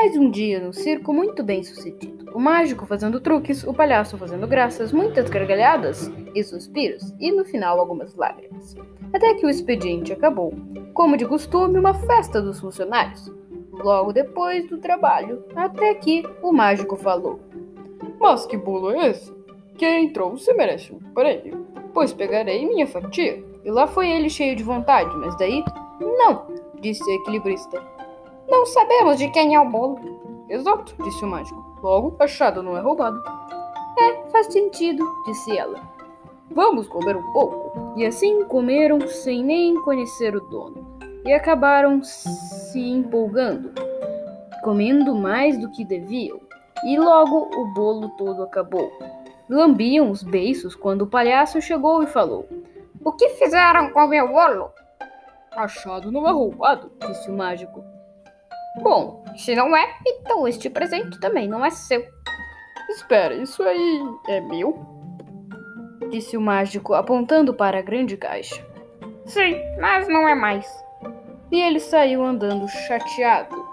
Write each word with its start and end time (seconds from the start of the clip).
Mais 0.00 0.16
um 0.16 0.30
dia 0.30 0.60
no 0.60 0.72
circo 0.72 1.12
muito 1.12 1.42
bem 1.42 1.64
sucedido. 1.64 2.30
O 2.32 2.38
mágico 2.38 2.86
fazendo 2.86 3.18
truques, 3.18 3.64
o 3.64 3.74
palhaço 3.74 4.16
fazendo 4.16 4.46
graças, 4.46 4.92
muitas 4.92 5.28
gargalhadas 5.28 6.08
e 6.36 6.44
suspiros, 6.44 7.12
e 7.18 7.32
no 7.32 7.44
final 7.44 7.80
algumas 7.80 8.14
lágrimas. 8.14 8.76
Até 9.12 9.34
que 9.34 9.44
o 9.44 9.50
expediente 9.50 10.12
acabou. 10.12 10.54
Como 10.94 11.16
de 11.16 11.26
costume, 11.26 11.80
uma 11.80 11.94
festa 11.94 12.40
dos 12.40 12.60
funcionários. 12.60 13.28
Logo 13.72 14.12
depois 14.12 14.68
do 14.68 14.78
trabalho, 14.78 15.44
até 15.56 15.92
que 15.94 16.24
o 16.42 16.52
mágico 16.52 16.94
falou: 16.94 17.40
Mas 18.20 18.46
que 18.46 18.56
bolo 18.56 18.92
é 18.92 19.08
esse? 19.08 19.34
Quem 19.76 20.12
trouxe 20.12 20.54
merece 20.54 20.94
um 20.94 21.00
prêmio, 21.12 21.66
pois 21.92 22.12
pegarei 22.12 22.64
minha 22.68 22.86
fatia. 22.86 23.44
E 23.64 23.70
lá 23.72 23.88
foi 23.88 24.08
ele 24.08 24.30
cheio 24.30 24.54
de 24.54 24.62
vontade, 24.62 25.10
mas 25.16 25.36
daí, 25.36 25.64
não, 26.00 26.46
disse 26.80 27.02
a 27.10 27.14
equilibrista. 27.16 27.97
Não 28.48 28.64
sabemos 28.64 29.18
de 29.18 29.28
quem 29.30 29.54
é 29.54 29.60
o 29.60 29.68
bolo. 29.68 29.98
Exato, 30.48 30.94
disse 31.02 31.22
o 31.22 31.28
mágico. 31.28 31.62
Logo, 31.82 32.16
achado 32.18 32.62
não 32.62 32.76
é 32.76 32.80
roubado. 32.80 33.22
É, 33.98 34.28
faz 34.30 34.46
sentido, 34.46 35.04
disse 35.26 35.56
ela. 35.56 35.78
Vamos 36.50 36.88
comer 36.88 37.14
um 37.14 37.32
pouco. 37.32 37.94
E 37.94 38.06
assim 38.06 38.44
comeram 38.44 39.06
sem 39.06 39.44
nem 39.44 39.74
conhecer 39.82 40.34
o 40.34 40.40
dono. 40.40 40.98
E 41.26 41.32
acabaram 41.32 42.02
se 42.02 42.80
empolgando, 42.80 43.72
comendo 44.62 45.14
mais 45.14 45.58
do 45.58 45.70
que 45.70 45.84
deviam. 45.84 46.40
E 46.84 46.98
logo 46.98 47.50
o 47.54 47.74
bolo 47.74 48.08
todo 48.16 48.42
acabou. 48.42 48.90
Lambiam 49.48 50.10
os 50.10 50.22
beiços 50.22 50.74
quando 50.74 51.02
o 51.02 51.06
palhaço 51.06 51.60
chegou 51.60 52.02
e 52.02 52.06
falou: 52.06 52.48
O 53.04 53.12
que 53.12 53.28
fizeram 53.30 53.90
com 53.90 54.06
meu 54.06 54.28
bolo? 54.28 54.70
Achado 55.54 56.10
não 56.10 56.26
é 56.26 56.32
roubado, 56.32 56.90
disse 57.06 57.30
o 57.30 57.36
mágico. 57.36 57.84
Bom, 58.76 59.24
se 59.36 59.54
não 59.54 59.76
é, 59.76 59.96
então 60.06 60.46
este 60.46 60.70
presente 60.70 61.18
também 61.20 61.48
não 61.48 61.64
é 61.64 61.70
seu. 61.70 62.04
Espera, 62.90 63.34
isso 63.34 63.62
aí 63.62 64.02
é 64.28 64.40
meu? 64.40 64.78
Disse 66.10 66.36
o 66.36 66.40
mágico, 66.40 66.94
apontando 66.94 67.52
para 67.52 67.78
a 67.78 67.82
grande 67.82 68.16
caixa. 68.16 68.64
Sim, 69.26 69.56
mas 69.78 70.08
não 70.08 70.26
é 70.26 70.34
mais. 70.34 70.66
E 71.50 71.60
ele 71.60 71.80
saiu 71.80 72.24
andando 72.24 72.66
chateado. 72.68 73.67